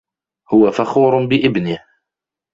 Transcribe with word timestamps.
هو 0.49 0.71
فخور 0.71 1.25
بابنه. 1.27 1.79